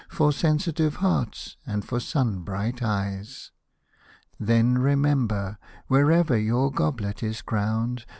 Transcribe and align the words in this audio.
For 0.09 0.31
sensitive 0.31 0.95
hearts, 0.95 1.57
and 1.63 1.85
for 1.85 1.99
sun 1.99 2.39
bright 2.39 2.81
eyes. 2.81 3.51
Then 4.39 4.79
remember, 4.79 5.59
wherever 5.85 6.35
your 6.35 6.71
goblet 6.71 7.21
is 7.21 7.43
crowned. 7.43 8.05